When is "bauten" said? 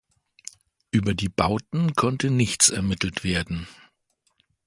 1.29-1.93